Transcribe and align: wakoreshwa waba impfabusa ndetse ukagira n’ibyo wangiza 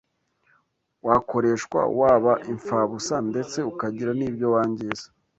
wakoreshwa 1.07 1.81
waba 1.99 2.33
impfabusa 2.51 3.15
ndetse 3.29 3.57
ukagira 3.71 4.11
n’ibyo 4.19 4.47
wangiza 4.53 5.07